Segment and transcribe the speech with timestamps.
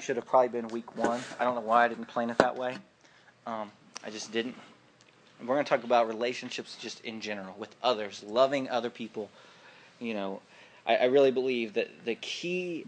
[0.00, 1.20] Should have probably been week one.
[1.38, 2.76] I don't know why I didn't plan it that way.
[3.46, 3.70] Um,
[4.04, 4.54] I just didn't.
[5.40, 9.28] We're going to talk about relationships just in general with others, loving other people.
[10.00, 10.40] You know,
[10.86, 12.86] I, I really believe that the key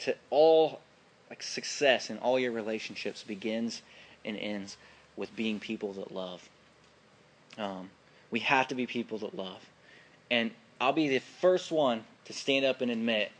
[0.00, 0.80] to all
[1.28, 3.82] like success in all your relationships begins
[4.24, 4.76] and ends
[5.16, 6.48] with being people that love.
[7.58, 7.90] Um,
[8.30, 9.64] we have to be people that love,
[10.30, 13.30] and I'll be the first one to stand up and admit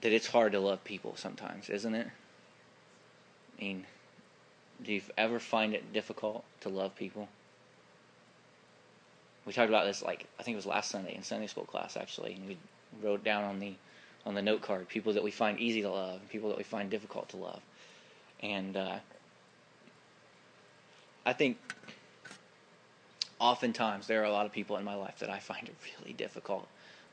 [0.00, 2.08] that it's hard to love people sometimes, isn't it?
[3.58, 3.86] I mean,
[4.82, 7.28] do you ever find it difficult to love people?
[9.46, 11.96] We talked about this like I think it was last Sunday in Sunday school class
[11.96, 12.56] actually, and we
[13.02, 13.74] wrote down on the
[14.26, 16.64] on the note card people that we find easy to love and people that we
[16.64, 17.60] find difficult to love,
[18.42, 18.98] and uh,
[21.26, 21.58] I think
[23.38, 26.14] oftentimes there are a lot of people in my life that I find it really
[26.14, 26.66] difficult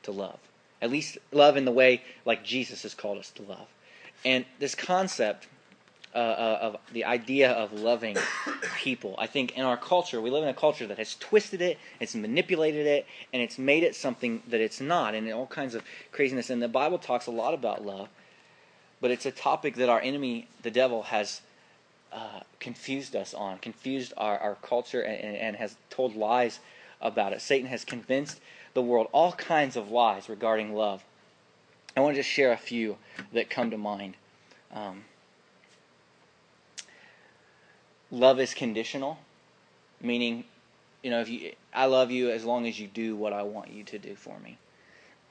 [0.03, 0.39] to love.
[0.81, 3.67] At least love in the way like Jesus has called us to love.
[4.25, 5.47] And this concept
[6.13, 8.17] uh, uh, of the idea of loving
[8.77, 11.77] people, I think in our culture, we live in a culture that has twisted it,
[11.99, 15.83] it's manipulated it, and it's made it something that it's not, and all kinds of
[16.11, 16.49] craziness.
[16.49, 18.09] And the Bible talks a lot about love,
[18.99, 21.41] but it's a topic that our enemy, the devil, has
[22.11, 26.59] uh, confused us on, confused our, our culture, and, and has told lies
[26.99, 27.41] about it.
[27.41, 28.41] Satan has convinced
[28.73, 31.03] the world all kinds of lies regarding love.
[31.95, 32.97] I want to just share a few
[33.33, 34.15] that come to mind.
[34.73, 35.03] Um,
[38.09, 39.19] love is conditional,
[40.01, 40.45] meaning,
[41.03, 43.71] you know, if you, I love you as long as you do what I want
[43.71, 44.57] you to do for me.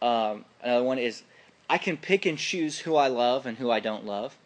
[0.03, 1.23] Um, another one is,
[1.69, 4.37] I can pick and choose who I love and who I don't love.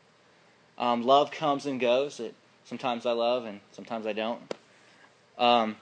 [0.78, 2.20] Um, love comes and goes.
[2.20, 2.34] It,
[2.64, 4.54] sometimes I love and sometimes I don't.
[5.38, 5.76] Um,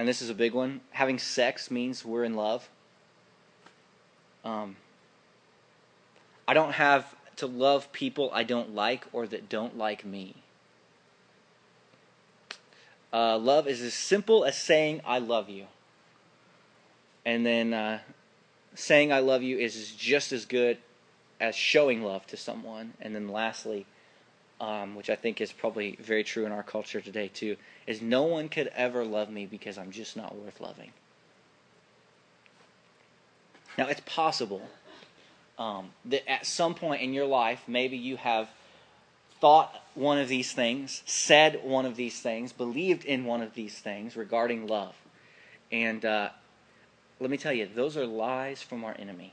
[0.00, 2.70] and this is a big one, having sex means we're in love.
[4.46, 4.76] Um,
[6.48, 10.36] I don't have to love people I don't like or that don't like me.
[13.12, 15.66] Uh, love is as simple as saying, I love you.
[17.26, 17.98] And then uh,
[18.74, 20.78] saying, I love you is just as good
[21.38, 22.94] as showing love to someone.
[23.02, 23.84] And then lastly,
[24.60, 27.56] um, which I think is probably very true in our culture today too,
[27.86, 30.92] is no one could ever love me because I'm just not worth loving.
[33.78, 34.62] Now, it's possible
[35.58, 38.50] um, that at some point in your life, maybe you have
[39.40, 43.78] thought one of these things, said one of these things, believed in one of these
[43.78, 44.94] things regarding love.
[45.72, 46.30] And uh,
[47.20, 49.32] let me tell you, those are lies from our enemy.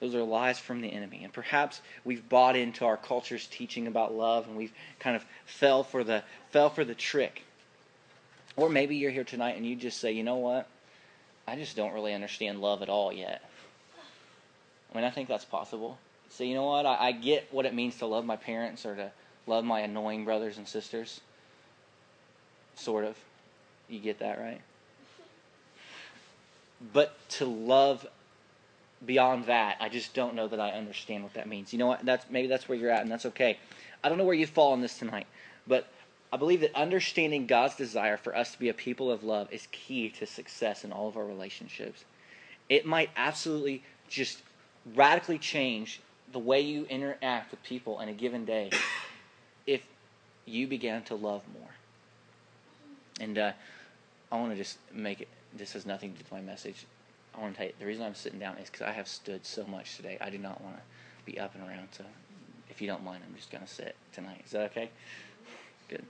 [0.00, 1.22] Those are lies from the enemy.
[1.24, 5.82] And perhaps we've bought into our culture's teaching about love and we've kind of fell
[5.82, 7.44] for the fell for the trick.
[8.56, 10.68] Or maybe you're here tonight and you just say, "You know what?
[11.46, 13.42] I just don't really understand love at all yet."
[14.92, 15.98] I mean, I think that's possible.
[16.30, 16.86] So, you know what?
[16.86, 19.10] I, I get what it means to love my parents or to
[19.46, 21.20] love my annoying brothers and sisters.
[22.74, 23.16] Sort of.
[23.88, 24.60] You get that, right?
[26.92, 28.06] But to love
[29.04, 31.72] beyond that, I just don't know that I understand what that means.
[31.72, 32.04] You know what?
[32.04, 33.58] That's maybe that's where you're at, and that's okay.
[34.02, 35.26] I don't know where you fall on this tonight,
[35.66, 35.86] but
[36.32, 39.68] I believe that understanding God's desire for us to be a people of love is
[39.72, 42.04] key to success in all of our relationships.
[42.68, 44.42] It might absolutely just
[44.94, 46.00] radically change
[46.32, 48.70] the way you interact with people in a given day
[49.66, 49.86] if
[50.44, 51.70] you began to love more.
[53.20, 53.52] And uh,
[54.30, 55.28] I want to just make it.
[55.54, 56.84] This has nothing to do with my message.
[57.36, 59.44] I want to tell you, the reason I'm sitting down is because I have stood
[59.44, 60.16] so much today.
[60.20, 60.82] I do not want to
[61.24, 61.88] be up and around.
[61.90, 62.04] So,
[62.70, 64.42] if you don't mind, I'm just going to sit tonight.
[64.44, 64.90] Is that okay?
[65.88, 66.04] Good.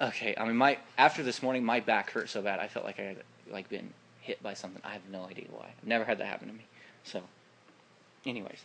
[0.00, 0.34] Okay.
[0.38, 2.58] I mean, my after this morning, my back hurt so bad.
[2.58, 3.16] I felt like I had
[3.50, 4.80] like been hit by something.
[4.84, 5.66] I have no idea why.
[5.66, 6.64] I've never had that happen to me.
[7.04, 7.22] So,
[8.24, 8.60] anyways,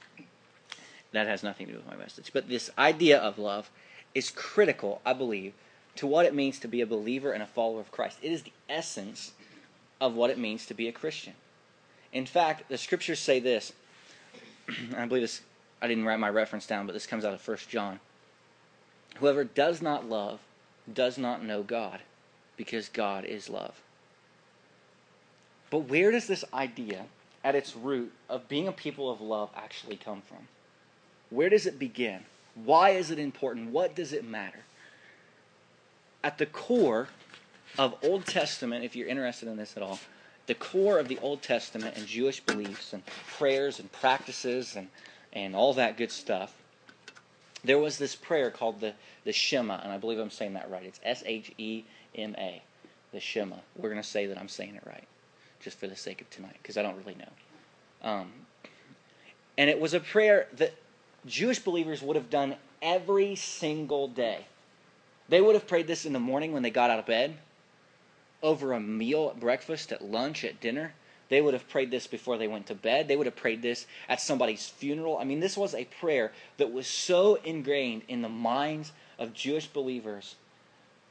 [1.11, 2.31] that has nothing to do with my message.
[2.33, 3.69] But this idea of love
[4.13, 5.53] is critical, I believe,
[5.95, 8.19] to what it means to be a believer and a follower of Christ.
[8.21, 9.33] It is the essence
[10.01, 11.33] of what it means to be a Christian.
[12.11, 13.73] In fact, the scriptures say this.
[14.97, 15.41] I believe this,
[15.81, 17.99] I didn't write my reference down, but this comes out of 1 John.
[19.17, 20.39] Whoever does not love
[20.93, 22.01] does not know God,
[22.57, 23.81] because God is love.
[25.69, 27.05] But where does this idea,
[27.43, 30.47] at its root, of being a people of love actually come from?
[31.29, 32.21] Where does it begin?
[32.55, 33.71] Why is it important?
[33.71, 34.63] What does it matter?
[36.23, 37.09] At the core
[37.77, 39.99] of Old Testament, if you're interested in this at all,
[40.47, 43.03] the core of the Old Testament and Jewish beliefs and
[43.37, 44.87] prayers and practices and,
[45.33, 46.55] and all that good stuff,
[47.63, 48.93] there was this prayer called the,
[49.23, 50.83] the Shema, and I believe I'm saying that right.
[50.83, 51.83] It's S H E
[52.15, 52.61] M A,
[53.11, 53.55] the Shema.
[53.75, 55.07] We're going to say that I'm saying it right,
[55.61, 58.09] just for the sake of tonight, because I don't really know.
[58.09, 58.31] Um,
[59.57, 60.73] And it was a prayer that
[61.25, 64.45] Jewish believers would have done every single day.
[65.27, 67.35] They would have prayed this in the morning when they got out of bed,
[68.43, 70.93] over a meal at breakfast, at lunch, at dinner.
[71.29, 73.07] They would have prayed this before they went to bed.
[73.07, 75.17] They would have prayed this at somebody's funeral.
[75.17, 79.67] I mean, this was a prayer that was so ingrained in the minds of Jewish
[79.67, 80.35] believers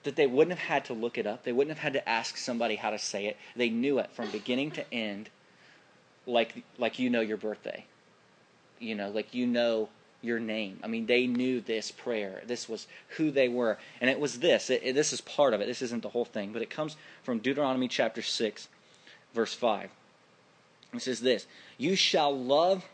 [0.05, 1.43] that they wouldn't have had to look it up.
[1.43, 3.37] They wouldn't have had to ask somebody how to say it.
[3.57, 5.31] They knew it from beginning to end,
[6.27, 7.87] like like you know your birthday.
[8.79, 9.89] You know, like you know
[10.25, 10.81] your name.
[10.83, 12.43] I mean, they knew this prayer.
[12.47, 12.87] This was
[13.17, 14.71] who they were, and it was this.
[14.71, 15.67] It, it, this is part of it.
[15.67, 18.69] This isn't the whole thing, but it comes from Deuteronomy chapter six,
[19.35, 19.91] verse five.
[20.93, 21.47] It says this:
[21.79, 22.85] "You shall love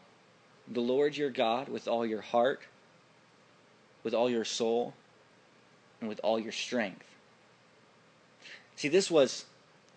[0.69, 2.61] the Lord your God with all your heart,
[4.03, 4.95] with all your soul."
[6.01, 7.05] and with all your strength.
[8.77, 9.45] See, this was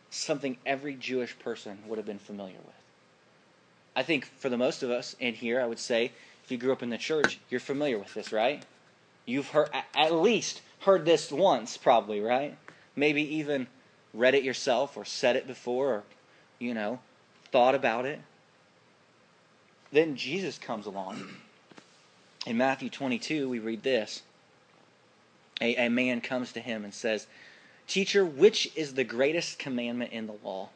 [0.09, 2.75] something every Jewish person would have been familiar with.
[3.95, 6.11] I think for the most of us in here, I would say,
[6.43, 8.63] if you grew up in the church, you're familiar with this, right?
[9.25, 12.57] You've heard at least heard this once, probably, right?
[12.95, 13.67] Maybe even
[14.13, 16.03] read it yourself or said it before or,
[16.59, 16.99] you know,
[17.51, 18.19] thought about it.
[19.91, 21.29] Then Jesus comes along.
[22.45, 24.21] In Matthew 22, we read this
[25.61, 27.27] a, a man comes to him and says,
[27.87, 30.69] Teacher, which is the greatest commandment in the law?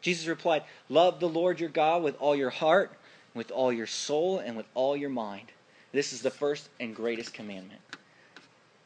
[0.00, 2.92] Jesus replied, Love the Lord your God with all your heart,
[3.34, 5.52] with all your soul, and with all your mind.
[5.92, 7.80] This is the first and greatest commandment.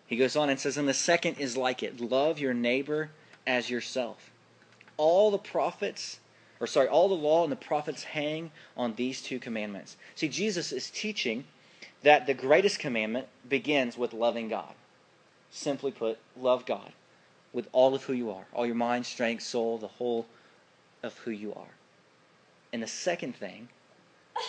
[0.07, 3.11] He goes on and says, And the second is like it love your neighbor
[3.47, 4.31] as yourself.
[4.97, 6.19] All the prophets,
[6.61, 9.97] or sorry, all the law and the prophets hang on these two commandments.
[10.15, 11.45] See, Jesus is teaching
[12.03, 14.75] that the greatest commandment begins with loving God.
[15.51, 16.93] Simply put, love God
[17.53, 20.27] with all of who you are, all your mind, strength, soul, the whole
[21.03, 21.75] of who you are.
[22.73, 23.69] And the second thing,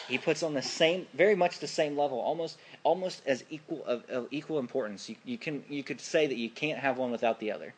[0.07, 4.03] he puts on the same, very much the same level, almost, almost as equal of,
[4.09, 5.09] of equal importance.
[5.09, 7.73] You, you can, you could say that you can't have one without the other,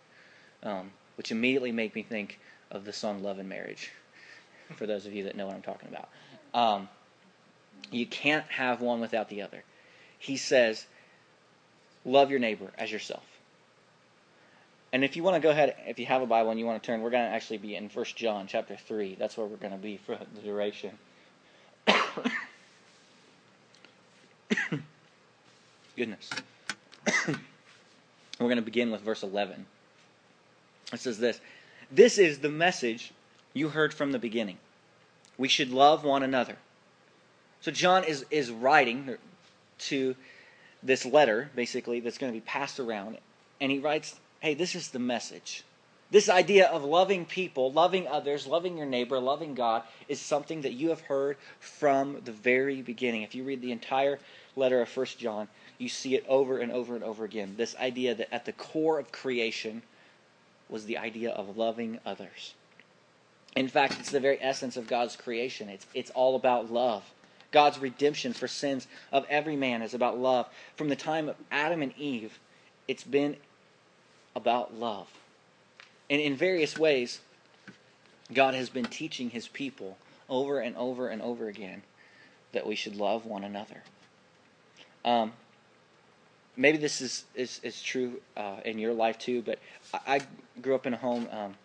[0.63, 3.91] um, which immediately made me think of the song "Love and Marriage."
[4.77, 6.07] For those of you that know what I'm talking about,
[6.53, 6.87] um,
[7.91, 9.63] you can't have one without the other.
[10.17, 10.85] He says
[12.05, 13.23] love your neighbor as yourself.
[14.93, 16.81] And if you want to go ahead, if you have a Bible and you want
[16.81, 19.15] to turn, we're going to actually be in 1 John chapter 3.
[19.15, 20.97] That's where we're going to be for the duration.
[26.01, 26.31] Goodness.
[27.27, 27.35] we're
[28.39, 29.67] going to begin with verse 11.
[30.91, 31.39] It says this
[31.91, 33.13] This is the message
[33.53, 34.57] you heard from the beginning.
[35.37, 36.57] We should love one another.
[37.59, 39.15] So John is, is writing
[39.77, 40.15] to
[40.81, 43.19] this letter, basically, that's going to be passed around.
[43.59, 45.63] And he writes, hey, this is the message.
[46.09, 50.73] This idea of loving people, loving others, loving your neighbor, loving God is something that
[50.73, 53.21] you have heard from the very beginning.
[53.21, 54.17] If you read the entire
[54.55, 57.55] letter of First John, you see it over and over and over again.
[57.57, 59.81] This idea that at the core of creation
[60.69, 62.53] was the idea of loving others.
[63.55, 65.69] In fact, it's the very essence of God's creation.
[65.69, 67.03] It's, it's all about love.
[67.51, 70.47] God's redemption for sins of every man is about love.
[70.77, 72.39] From the time of Adam and Eve,
[72.87, 73.35] it's been
[74.35, 75.09] about love.
[76.09, 77.19] And in various ways,
[78.33, 79.97] God has been teaching his people
[80.29, 81.83] over and over and over again
[82.53, 83.83] that we should love one another.
[85.03, 85.33] Um,
[86.55, 89.59] maybe this is, is, is true uh, in your life too, but
[89.93, 90.21] I, I
[90.61, 91.55] grew up in a home um,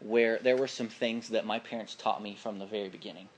[0.00, 3.28] where there were some things that my parents taught me from the very beginning.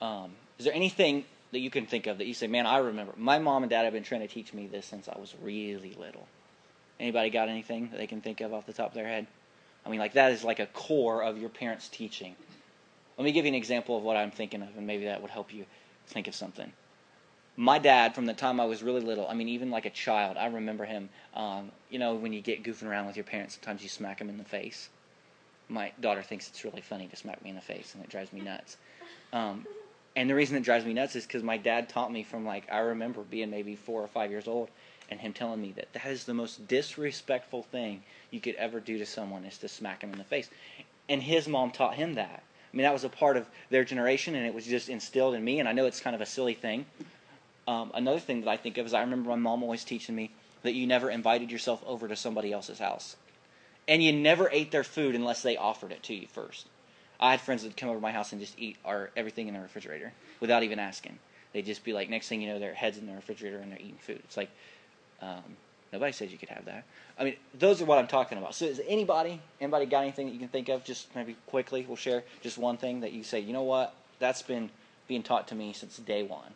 [0.00, 3.12] Um, is there anything that you can think of that you say, man, I remember
[3.16, 5.96] my mom and dad have been trying to teach me this since I was really
[5.98, 6.26] little.
[6.98, 9.26] Anybody got anything that they can think of off the top of their head?
[9.84, 12.36] I mean, like that is like a core of your parents' teaching.
[13.16, 15.30] Let me give you an example of what I'm thinking of, and maybe that would
[15.30, 15.64] help you
[16.10, 16.72] think of something.
[17.56, 20.36] My dad, from the time I was really little, I mean, even like a child,
[20.36, 21.10] I remember him.
[21.34, 24.28] Um, you know, when you get goofing around with your parents, sometimes you smack them
[24.28, 24.88] in the face.
[25.68, 28.32] My daughter thinks it's really funny to smack me in the face, and it drives
[28.32, 28.76] me nuts.
[29.32, 29.66] Um,
[30.16, 32.70] and the reason it drives me nuts is because my dad taught me from like
[32.72, 34.68] I remember being maybe four or five years old,
[35.08, 38.98] and him telling me that that is the most disrespectful thing you could ever do
[38.98, 40.48] to someone is to smack him in the face.
[41.08, 42.42] And his mom taught him that.
[42.72, 45.44] I mean, that was a part of their generation, and it was just instilled in
[45.44, 45.58] me.
[45.58, 46.86] And I know it's kind of a silly thing.
[47.66, 50.30] Um, another thing that I think of is I remember my mom always teaching me
[50.62, 53.16] that you never invited yourself over to somebody else's house,
[53.88, 56.66] and you never ate their food unless they offered it to you first.
[57.18, 59.54] I had friends that come over to my house and just eat our everything in
[59.54, 61.18] the refrigerator without even asking.
[61.52, 63.78] They'd just be like, next thing you know, their heads in the refrigerator and they're
[63.78, 64.20] eating food.
[64.24, 64.50] It's like,
[65.20, 65.56] um,
[65.92, 66.84] nobody says you could have that.
[67.18, 68.54] I mean, those are what I'm talking about.
[68.54, 70.84] So, is anybody, anybody got anything that you can think of?
[70.84, 73.40] Just maybe quickly, we'll share just one thing that you say.
[73.40, 73.94] You know what?
[74.18, 74.70] That's been
[75.08, 76.52] being taught to me since day one.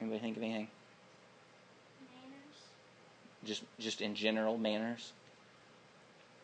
[0.00, 0.68] Anybody think of anything?
[2.12, 2.58] Manners.
[3.44, 5.12] Just just in general manners.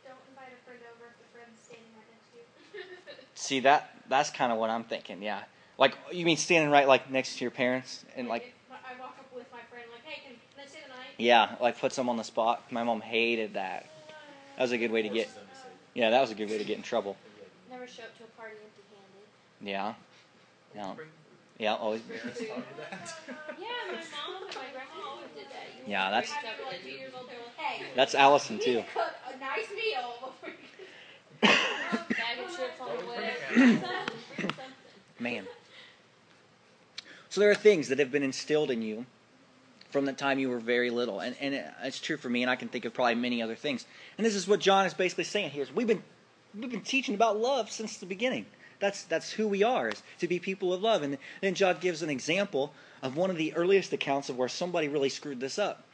[0.04, 3.24] Don't invite a friend over if the friend's standing right next to you.
[3.34, 5.22] See that that's kind of what I'm thinking.
[5.22, 5.42] Yeah,
[5.76, 9.30] like you mean standing right like next to your parents and like I walk up
[9.34, 9.60] with my
[10.10, 11.14] hey, can, can I stay the night?
[11.18, 12.62] yeah, like put some on the spot.
[12.70, 13.86] My mom hated that.
[14.56, 15.30] That was a good way to get.
[15.94, 17.16] Yeah, that was a good way to get in trouble.
[17.70, 18.56] Never show up to a party
[19.60, 19.68] empty-handed.
[19.70, 19.94] Yeah,
[20.74, 20.94] yeah,
[21.58, 21.74] yeah.
[21.74, 22.00] Oh, always.
[22.02, 23.14] Parents taught you that?
[23.58, 25.66] Yeah, my mom and my grandma always did that.
[25.86, 28.14] You Yeah, that's- When you were like two years old, they were like, hey, That's
[28.14, 28.84] Allison too.
[28.94, 30.56] cook a nice meal before you
[31.42, 33.34] Bag of chips on the way.
[33.48, 33.80] Something,
[34.38, 34.54] something.
[35.18, 35.46] Man.
[37.28, 39.06] So there are things that have been instilled in you
[39.90, 42.56] from the time you were very little, and and it's true for me, and I
[42.56, 43.86] can think of probably many other things.
[44.16, 46.02] And this is what John is basically saying here: is we've been
[46.54, 48.46] we've been teaching about love since the beginning.
[48.78, 51.02] That's that's who we are, is to be people of love.
[51.02, 54.88] And then John gives an example of one of the earliest accounts of where somebody
[54.88, 55.84] really screwed this up.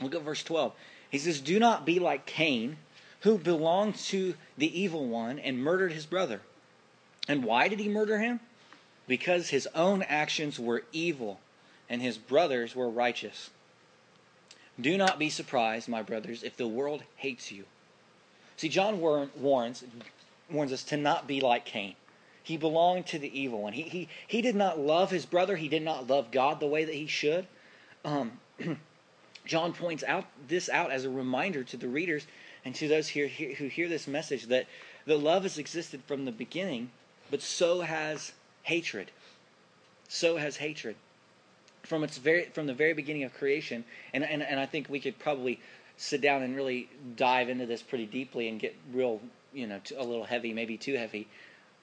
[0.00, 0.72] Look at verse twelve.
[1.10, 2.78] He says, "Do not be like Cain,
[3.20, 6.40] who belonged to the evil one and murdered his brother."
[7.28, 8.40] And why did he murder him?
[9.06, 11.40] Because his own actions were evil
[11.88, 13.50] and his brothers were righteous.
[14.80, 17.64] Do not be surprised, my brothers, if the world hates you.
[18.56, 19.84] See, John war- warns,
[20.50, 21.94] warns us to not be like Cain.
[22.42, 23.72] He belonged to the evil one.
[23.72, 25.56] He, he, he did not love his brother.
[25.56, 27.46] He did not love God the way that he should.
[28.04, 28.40] Um,
[29.46, 32.26] John points out this out as a reminder to the readers
[32.64, 34.66] and to those here, here who hear this message that
[35.06, 36.90] the love has existed from the beginning,
[37.30, 39.10] but so has hatred.
[40.08, 40.96] So has hatred.
[41.82, 45.00] From its very from the very beginning of creation, and, and, and I think we
[45.00, 45.60] could probably
[45.96, 49.20] sit down and really dive into this pretty deeply and get real,
[49.52, 51.26] you know, a little heavy, maybe too heavy.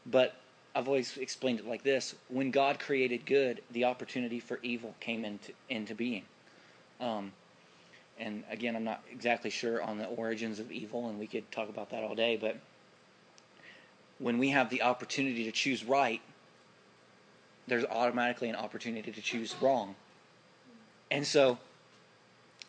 [0.06, 0.36] But
[0.76, 5.26] I've always explained it like this: when God created good, the opportunity for evil came
[5.26, 6.24] into into being.
[7.00, 7.32] Um,
[8.18, 11.70] and again, I'm not exactly sure on the origins of evil, and we could talk
[11.70, 12.38] about that all day.
[12.38, 12.58] But
[14.20, 16.22] when we have the opportunity to choose right,
[17.68, 19.96] there's automatically an opportunity to choose wrong.
[21.12, 21.58] And so,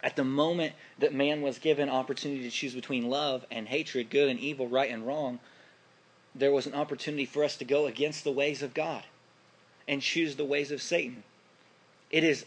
[0.03, 4.29] at the moment that man was given opportunity to choose between love and hatred, good
[4.29, 5.41] and evil, right and wrong,
[6.35, 9.05] there was an opportunity for us to go against the ways of God
[9.89, 11.23] and choose the ways of Satan.
[12.11, 12.45] It is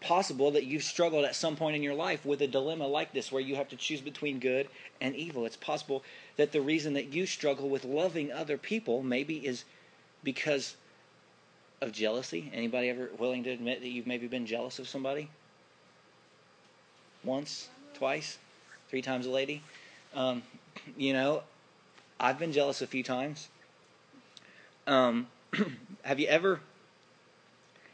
[0.00, 3.30] possible that you've struggled at some point in your life with a dilemma like this
[3.32, 4.68] where you have to choose between good
[5.00, 5.46] and evil.
[5.46, 6.02] It's possible
[6.36, 9.64] that the reason that you struggle with loving other people maybe is
[10.22, 10.76] because
[11.82, 12.50] of jealousy.
[12.54, 15.28] Anybody ever willing to admit that you've maybe been jealous of somebody?
[17.24, 18.38] Once, twice,
[18.88, 19.62] three times a lady.
[20.14, 20.42] Um,
[20.96, 21.42] you know,
[22.18, 23.48] I've been jealous a few times.
[24.86, 25.26] Um,
[26.02, 26.60] have you ever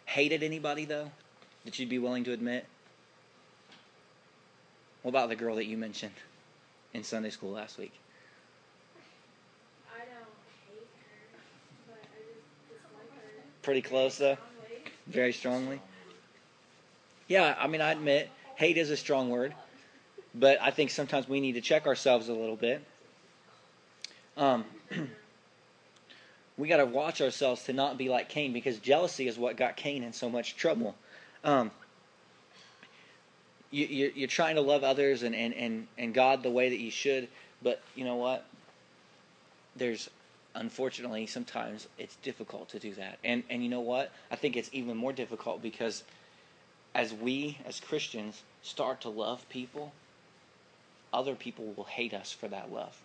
[0.05, 1.11] hated anybody though
[1.65, 2.67] that you'd be willing to admit?
[5.03, 6.15] What about the girl that you mentioned
[6.93, 7.93] in Sunday school last week?
[9.95, 10.35] I don't
[10.69, 11.39] hate her,
[11.87, 13.45] but I just dislike her.
[13.69, 14.39] Pretty close though.
[15.09, 15.79] Very strongly.
[17.27, 19.53] Yeah, I mean, I admit hate is a strong word,
[20.35, 22.83] but I think sometimes we need to check ourselves a little bit.
[24.39, 24.65] Um,
[26.57, 29.77] we got to watch ourselves to not be like Cain because jealousy is what got
[29.77, 30.95] Cain in so much trouble.
[31.45, 31.71] Um,
[33.71, 36.79] you, you're, you're trying to love others and, and, and, and God the way that
[36.79, 37.29] you should,
[37.63, 38.47] but you know what?
[39.77, 40.09] There's
[40.59, 43.19] unfortunately sometimes it's difficult to do that.
[43.25, 44.13] And and you know what?
[44.31, 46.05] I think it's even more difficult because
[46.95, 49.93] as we as Christians start to love people,
[51.13, 53.01] other people will hate us for that love.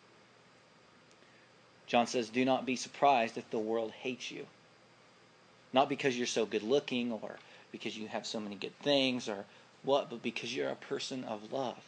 [1.86, 4.48] John says, "Do not be surprised if the world hates you."
[5.74, 7.38] Not because you're so good looking or
[7.72, 9.46] because you have so many good things or
[9.84, 11.84] what, but because you're a person of love.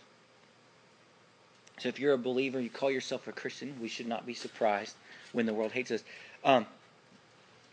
[1.77, 4.95] So if you're a believer, you call yourself a Christian, we should not be surprised
[5.33, 6.03] when the world hates us.
[6.43, 6.65] Um,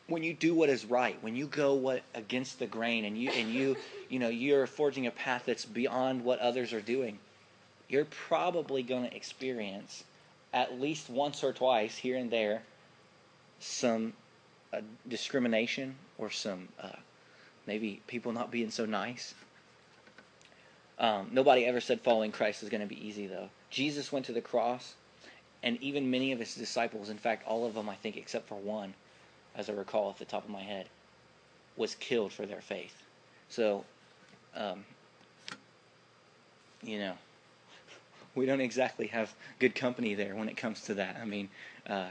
[0.09, 3.31] when you do what is right, when you go what against the grain, and you
[3.31, 3.77] and you
[4.09, 7.19] you know you're forging a path that's beyond what others are doing,
[7.89, 10.05] you're probably going to experience
[10.53, 12.63] at least once or twice here and there
[13.61, 14.13] some
[14.73, 16.89] uh, discrimination or some uh,
[17.67, 19.35] maybe people not being so nice.
[20.99, 23.49] Um, nobody ever said following Christ is going to be easy, though.
[23.73, 24.95] Jesus went to the cross,
[25.63, 28.57] and even many of his disciples, in fact, all of them, I think, except for
[28.57, 28.93] one,
[29.57, 30.87] as I recall off the top of my head,
[31.77, 32.95] was killed for their faith.
[33.49, 33.85] So,
[34.55, 34.85] um,
[36.83, 37.15] you know,
[38.35, 41.17] we don't exactly have good company there when it comes to that.
[41.21, 41.49] I mean,
[41.87, 42.11] uh,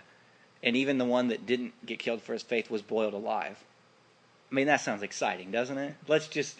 [0.64, 3.58] and even the one that didn't get killed for his faith was boiled alive.
[4.52, 5.94] I mean, that sounds exciting, doesn't it?
[6.08, 6.58] Let's just.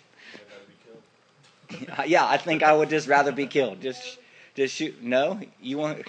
[2.06, 3.82] yeah, I think I would just rather be killed.
[3.82, 4.20] Just,
[4.56, 5.02] just shoot.
[5.02, 6.04] No, you want.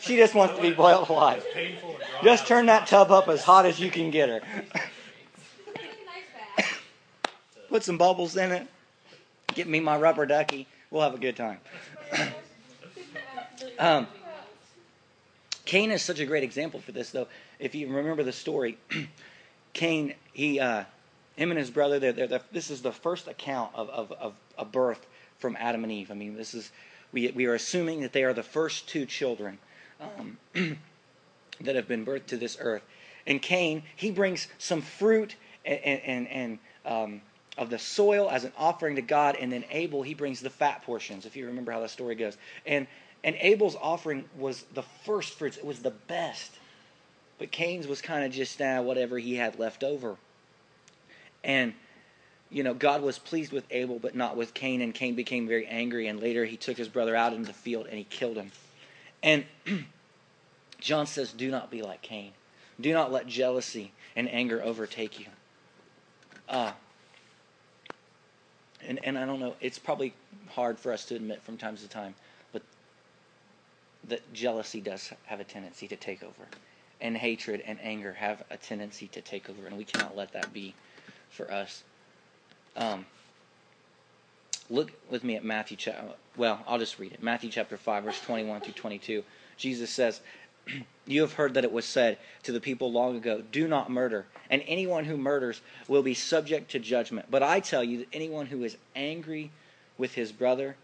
[0.00, 1.44] She just wants to be boiled alive.
[2.22, 4.40] Just turn that tub up as hot as you can get her.
[7.68, 8.66] Put some bubbles in it.
[9.54, 10.66] Get me my rubber ducky.
[10.90, 11.58] We'll have a good time.
[13.78, 14.06] um,
[15.64, 17.28] Cain is such a great example for this, though.
[17.58, 18.76] If you remember the story,
[19.72, 20.84] Cain, he, uh,
[21.36, 24.34] him and his brother, they're, they're, they're, this is the first account of, of, of
[24.58, 25.06] a birth
[25.38, 26.10] from Adam and Eve.
[26.10, 26.72] I mean, this is
[27.12, 29.58] we, we are assuming that they are the first two children
[30.00, 30.38] um,
[31.60, 32.82] that have been birthed to this earth.
[33.26, 37.22] And Cain, he brings some fruit and, and, and um,
[37.58, 40.82] of the soil as an offering to God, and then Abel, he brings the fat
[40.82, 42.36] portions, if you remember how the story goes.
[42.64, 42.86] And
[43.22, 46.52] and Abel's offering was the first fruits, it was the best.
[47.38, 50.16] But Cain's was kind of just uh, whatever he had left over.
[51.44, 51.74] And,
[52.50, 55.66] you know, God was pleased with Abel, but not with Cain, and Cain became very
[55.66, 58.50] angry, and later he took his brother out into the field and he killed him.
[59.22, 59.44] And
[60.80, 62.32] John says, Do not be like Cain.
[62.80, 65.26] Do not let jealousy and anger overtake you.
[66.48, 66.72] Uh,
[68.86, 70.14] and, and I don't know, it's probably
[70.48, 72.14] hard for us to admit from time to time
[72.52, 72.62] but
[74.08, 76.48] that jealousy does have a tendency to take over,
[77.00, 80.52] and hatred and anger have a tendency to take over, and we cannot let that
[80.52, 80.74] be
[81.30, 81.84] for us.
[82.76, 83.06] Um,
[84.68, 85.76] look with me at Matthew.
[85.76, 85.94] Cha-
[86.36, 87.22] well, I'll just read it.
[87.22, 89.24] Matthew chapter five, verse twenty-one through twenty-two.
[89.56, 90.20] Jesus says,
[91.06, 94.26] "You have heard that it was said to the people long ago, Do not murder,
[94.48, 97.26] and anyone who murders will be subject to judgment.
[97.30, 99.50] But I tell you that anyone who is angry
[99.98, 100.76] with his brother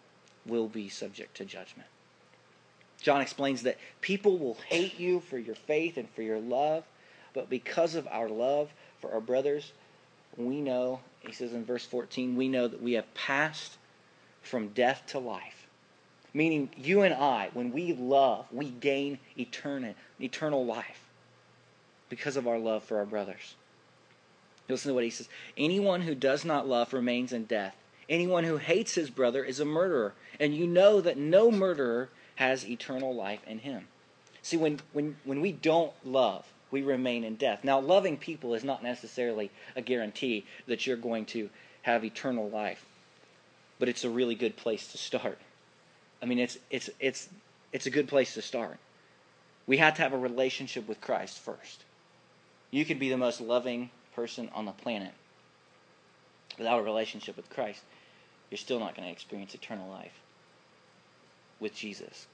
[0.44, 1.88] will be subject to judgment."
[3.00, 6.84] John explains that people will hate you for your faith and for your love,
[7.34, 9.72] but because of our love for our brothers,
[10.36, 13.76] we know, he says in verse 14, we know that we have passed
[14.42, 15.66] from death to life.
[16.32, 21.08] Meaning, you and I, when we love, we gain eternal, eternal life
[22.08, 23.54] because of our love for our brothers.
[24.68, 27.76] Listen to what he says Anyone who does not love remains in death.
[28.08, 30.14] Anyone who hates his brother is a murderer.
[30.38, 33.88] And you know that no murderer has eternal life in him.
[34.42, 37.64] See, when, when, when we don't love, we remain in death.
[37.64, 41.48] Now, loving people is not necessarily a guarantee that you're going to
[41.82, 42.84] have eternal life,
[43.78, 45.38] but it's a really good place to start.
[46.20, 47.28] I mean, it's, it's, it's,
[47.72, 48.78] it's a good place to start.
[49.66, 51.84] We have to have a relationship with Christ first.
[52.70, 55.12] You could be the most loving person on the planet.
[56.58, 57.82] Without a relationship with Christ,
[58.50, 60.18] you're still not going to experience eternal life
[61.60, 62.26] with Jesus.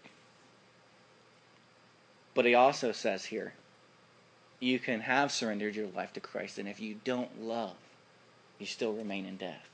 [2.35, 3.53] But he also says here,
[4.63, 7.75] you can have surrendered your life to Christ, and if you don't love,
[8.61, 9.69] you still remain in death.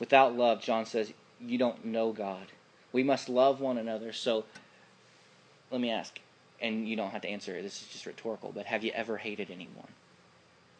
[0.00, 2.46] Without love, John says, you don't know God.
[2.92, 4.12] We must love one another.
[4.12, 4.44] So
[5.70, 6.18] let me ask,
[6.60, 9.18] and you don't have to answer it, this is just rhetorical, but have you ever
[9.18, 9.92] hated anyone?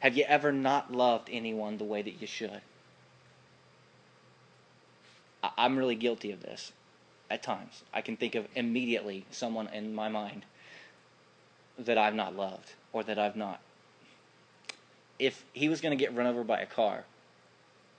[0.00, 2.60] Have you ever not loved anyone the way that you should?
[5.56, 6.72] I'm really guilty of this
[7.30, 7.84] at times.
[7.94, 10.44] I can think of immediately someone in my mind
[11.84, 13.60] that I've not loved or that I've not.
[15.18, 17.04] If he was going to get run over by a car,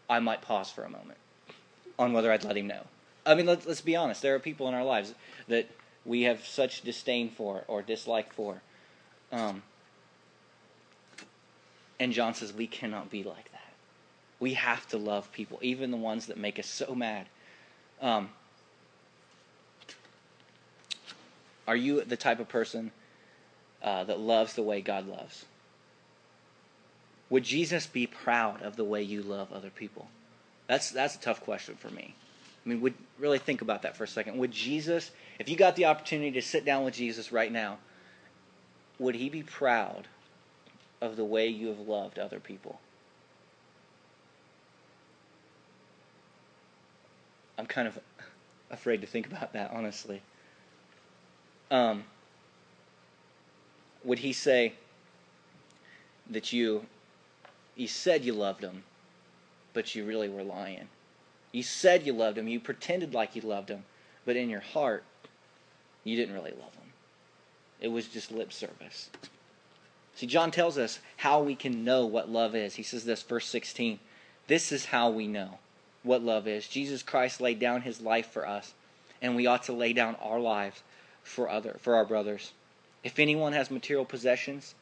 [0.10, 1.18] I might pause for a moment
[1.98, 2.84] on whether I'd let him know.
[3.26, 4.22] I mean, let's, let's be honest.
[4.22, 5.14] There are people in our lives
[5.48, 5.70] that
[6.06, 8.62] we have such disdain for or dislike for.
[9.32, 9.62] Um,
[12.00, 13.74] and John says we cannot be like that.
[14.40, 17.28] We have to love people, even the ones that make us so mad.
[18.02, 18.30] Um,
[21.68, 22.92] are you the type of person
[23.84, 25.46] uh, that loves the way God loves?
[27.30, 30.10] Would Jesus be proud of the way you love other people?
[30.68, 32.14] That's that's a tough question for me.
[32.66, 34.38] I mean, would really think about that for a second.
[34.38, 37.80] Would Jesus, if you got the opportunity to sit down with Jesus right now,
[39.00, 40.08] would he be proud
[41.02, 42.80] of the way you have loved other people?
[47.58, 47.98] I'm kind of
[48.72, 50.22] afraid to think about that, honestly.
[51.72, 52.04] Um,
[54.04, 54.74] would he say
[56.30, 56.86] that you,
[57.76, 58.84] you said you loved him,
[59.74, 60.88] but you really were lying?
[61.52, 63.84] You said you loved him, you pretended like you loved him,
[64.26, 65.04] but in your heart,
[66.04, 66.94] you didn't really love him.
[67.80, 69.10] It was just lip service.
[70.16, 72.76] See, John tells us how we can know what love is.
[72.76, 74.00] He says this, verse 16.
[74.48, 75.60] This is how we know
[76.04, 76.68] what love is.
[76.68, 78.74] Jesus Christ laid down his life for us,
[79.22, 80.84] and we ought to lay down our lives
[81.24, 82.52] for other for our brothers.
[83.04, 84.76] If anyone has material possessions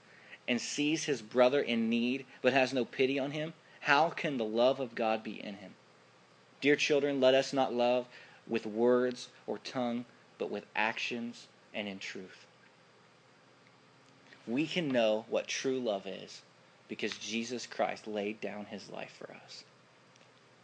[0.48, 4.46] and sees his brother in need but has no pity on him, how can the
[4.46, 5.74] love of God be in him?
[6.62, 8.08] Dear children, let us not love
[8.48, 10.06] with words or tongue,
[10.38, 12.46] but with actions and in truth.
[14.48, 16.42] We can know what true love is
[16.88, 19.64] because Jesus Christ laid down his life for us.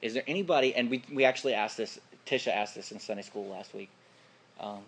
[0.01, 3.47] Is there anybody, and we, we actually asked this, Tisha asked this in Sunday school
[3.47, 3.89] last week.
[4.59, 4.81] Um,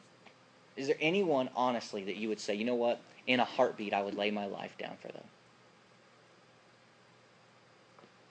[0.77, 4.01] is there anyone, honestly, that you would say, you know what, in a heartbeat, I
[4.01, 5.23] would lay my life down for them?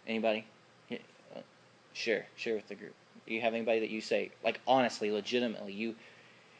[0.06, 0.46] Anybody?
[0.90, 1.40] Uh,
[1.92, 2.94] Share, share with the group.
[3.26, 5.96] Do you have anybody that you say, like honestly, legitimately, you,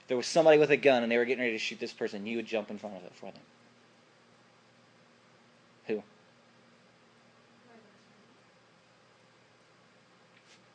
[0.08, 2.26] there was somebody with a gun and they were getting ready to shoot this person,
[2.26, 3.42] you would jump in front of it for them?
[5.86, 6.02] Who?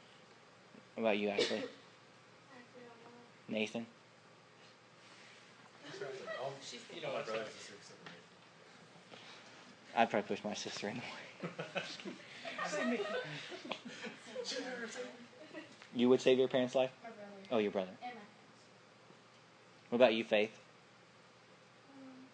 [0.94, 1.44] What about you, Ashley?
[1.44, 1.64] Actually, I
[3.50, 3.58] don't know.
[3.60, 3.86] Nathan?
[6.60, 7.44] She's You know what, brother?
[9.96, 11.00] I'd probably push my sister in
[11.42, 13.00] the way.
[15.94, 16.90] You would save your parents' life?
[17.02, 17.30] My brother.
[17.50, 17.90] Oh, your brother.
[18.02, 18.12] And
[19.90, 20.52] What about you, Faith?
[21.90, 22.28] Um,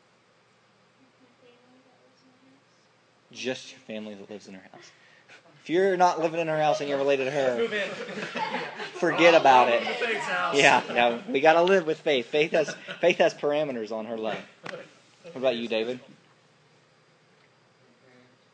[1.22, 3.23] my family that lives in my house.
[3.34, 4.90] Just your family that lives in her house.
[5.62, 7.66] If you're not living in her house and you're related to her,
[8.94, 9.82] forget about it.
[10.54, 12.26] Yeah, yeah, we gotta live with Faith.
[12.26, 14.38] Faith has Faith has parameters on her love.
[14.62, 16.00] What about you, David?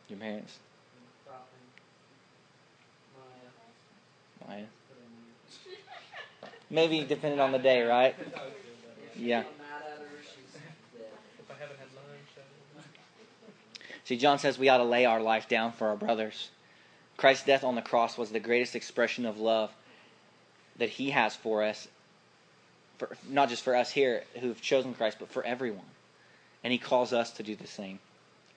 [0.08, 0.56] Your parents?
[4.48, 4.64] Maya.
[6.70, 8.14] Maybe depending on the day, right?
[9.16, 9.40] Yeah.
[9.40, 9.46] If
[11.50, 12.82] I haven't had lunch, uh,
[14.10, 16.50] See, John says we ought to lay our life down for our brothers.
[17.16, 19.70] Christ's death on the cross was the greatest expression of love
[20.78, 21.86] that he has for us,
[22.98, 25.86] for, not just for us here who've chosen Christ, but for everyone.
[26.64, 28.00] And he calls us to do the same.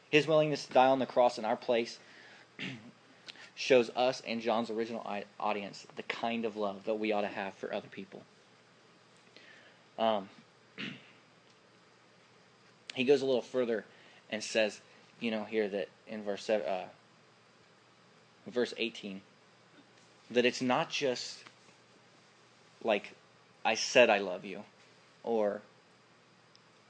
[0.09, 1.99] His willingness to die on the cross in our place
[3.53, 5.05] shows us and John's original
[5.39, 8.23] audience the kind of love that we ought to have for other people.
[9.99, 10.29] Um,
[12.95, 13.85] he goes a little further
[14.31, 14.81] and says,
[15.23, 16.83] you know, here that in verse uh,
[18.45, 19.21] verse eighteen,
[20.31, 21.39] that it's not just
[22.83, 23.13] like
[23.63, 24.63] I said I love you,
[25.23, 25.62] or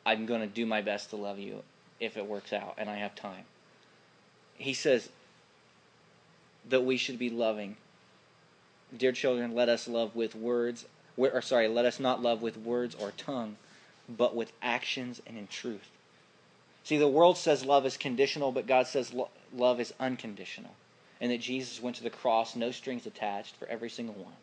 [0.04, 1.62] I'm going to do my best to love you
[2.00, 3.46] if it works out and I have time.
[4.56, 5.08] He says
[6.70, 7.78] that we should be loving.
[8.98, 10.86] Dear children, let us love with words,
[11.18, 13.58] or sorry, let us not love with words or tongue,
[14.10, 15.88] but with actions and in truth.
[16.84, 20.72] See, the world says love is conditional, but God says lo- love is unconditional.
[21.22, 24.34] And that Jesus went to the cross, no strings attached, for every single one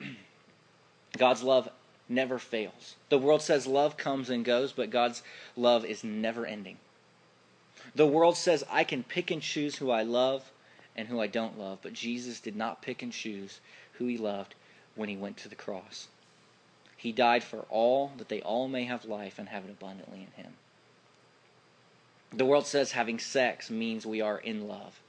[0.00, 0.08] of us.
[1.18, 1.68] God's love
[2.08, 2.96] never fails.
[3.10, 5.22] The world says love comes and goes, but God's
[5.56, 6.78] love is never ending.
[7.94, 10.50] The world says I can pick and choose who I love
[10.96, 13.60] and who I don't love, but Jesus did not pick and choose
[13.94, 14.54] who he loved
[14.94, 16.08] when he went to the cross.
[17.02, 20.44] He died for all that they all may have life and have it abundantly in
[20.44, 20.52] him.
[22.30, 25.00] The world says having sex means we are in love.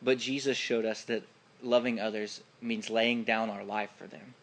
[0.00, 1.24] But Jesus showed us that
[1.64, 4.34] loving others means laying down our life for them.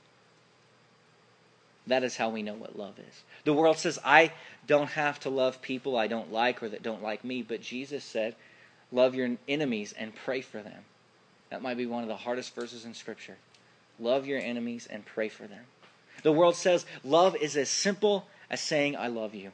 [1.87, 3.23] That is how we know what love is.
[3.45, 4.33] The world says, I
[4.67, 8.03] don't have to love people I don't like or that don't like me, but Jesus
[8.03, 8.35] said,
[8.91, 10.83] Love your enemies and pray for them.
[11.49, 13.37] That might be one of the hardest verses in Scripture.
[14.01, 15.63] Love your enemies and pray for them.
[16.23, 19.51] The world says love is as simple as saying, I love you.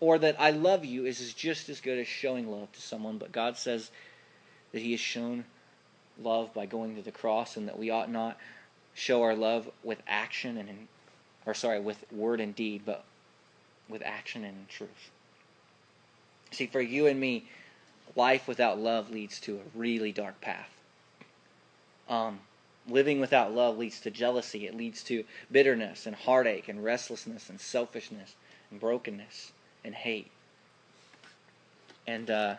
[0.00, 3.32] Or that I love you is just as good as showing love to someone, but
[3.32, 3.90] God says
[4.72, 5.44] that He has shown
[6.22, 8.36] love by going to the cross and that we ought not
[8.94, 10.88] show our love with action and in,
[11.46, 13.04] or sorry, with word and deed, but
[13.88, 15.10] with action and truth.
[16.50, 17.44] See, for you and me,
[18.16, 20.70] life without love leads to a really dark path.
[22.08, 22.40] Um,
[22.90, 24.66] living without love leads to jealousy.
[24.66, 28.34] It leads to bitterness and heartache and restlessness and selfishness
[28.70, 29.52] and brokenness
[29.84, 30.30] and hate.
[32.06, 32.56] And uh,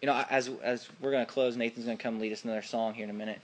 [0.00, 2.62] you know, as as we're going to close, Nathan's going to come lead us another
[2.62, 3.40] song here in a minute.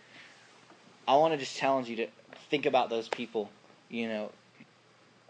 [1.07, 2.09] I want to just challenge you to
[2.50, 3.50] think about those people.
[3.88, 4.33] You know,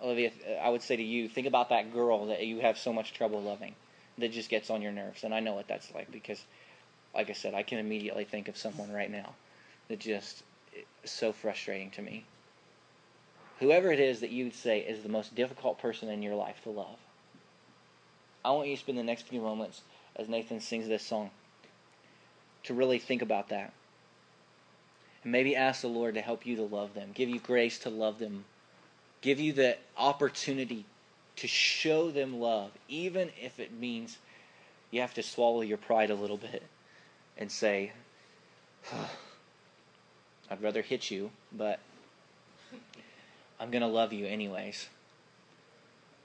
[0.03, 0.31] Olivia,
[0.63, 3.43] I would say to you, think about that girl that you have so much trouble
[3.43, 3.75] loving,
[4.19, 5.25] that just gets on your nerves.
[5.25, 6.43] And I know what that's like because,
[7.15, 9.35] like I said, I can immediately think of someone right now
[9.89, 10.43] that just
[11.05, 12.25] so frustrating to me.
[13.61, 16.63] Whoever it is that you would say is the most difficult person in your life
[16.65, 16.99] to love,
[18.45, 19.83] I want you to spend the next few moments
[20.15, 21.31] as Nathan sings this song
[22.63, 23.73] to really think about that.
[25.25, 27.91] And maybe ask the Lord to help you to love them, give you grace to
[27.91, 28.45] love them,
[29.21, 30.85] give you the opportunity
[31.37, 34.19] to show them love, even if it means
[34.91, 36.63] you have to swallow your pride a little bit
[37.37, 37.93] and say,
[40.51, 41.81] I'd rather hit you, but
[43.59, 44.89] I'm going to love you anyways.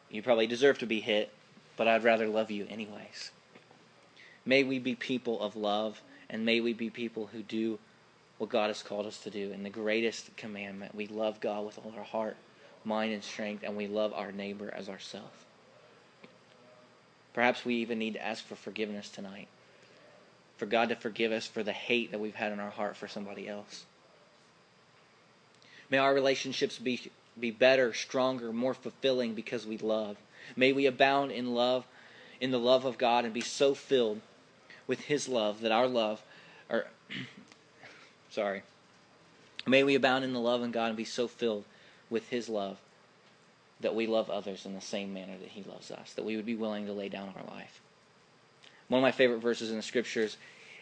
[0.10, 1.32] You probably deserve to be hit,
[1.78, 3.32] but I'd rather love you anyways.
[4.46, 7.80] May we be people of love, and may we be people who do
[8.38, 9.52] what God has called us to do.
[9.52, 12.36] In the greatest commandment, we love God with all our heart,
[12.84, 15.46] mind, and strength, and we love our neighbor as ourselves.
[17.34, 19.48] Perhaps we even need to ask for forgiveness tonight.
[20.58, 23.08] For God to forgive us for the hate that we've had in our heart for
[23.08, 23.86] somebody else.
[25.92, 30.16] May our relationships be, be better, stronger, more fulfilling because we love.
[30.56, 31.86] May we abound in love,
[32.40, 34.22] in the love of God, and be so filled
[34.88, 36.22] with His love that our love,
[36.70, 36.88] or,
[38.30, 38.64] sorry,
[39.68, 41.66] may we abound in the love of God and be so filled
[42.10, 42.78] with His love
[43.82, 46.46] that we love others in the same manner that He loves us, that we would
[46.46, 47.82] be willing to lay down our life.
[48.88, 50.38] One of my favorite verses in the scriptures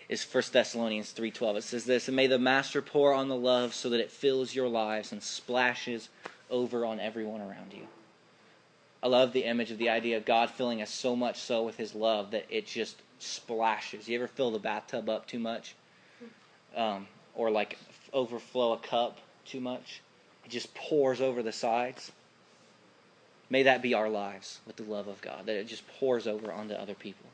[0.09, 1.57] is 1 Thessalonians 3:12.
[1.57, 4.55] It says this, "And may the master pour on the love so that it fills
[4.55, 6.09] your lives and splashes
[6.49, 7.87] over on everyone around you."
[9.01, 11.77] I love the image of the idea of God filling us so much so with
[11.77, 14.09] his love that it just splashes.
[14.09, 15.75] You ever fill the bathtub up too much?
[16.75, 17.77] Um, or like
[18.11, 20.01] overflow a cup too much?
[20.43, 22.11] It just pours over the sides.
[23.49, 26.51] May that be our lives with the love of God, that it just pours over
[26.51, 27.29] onto other people.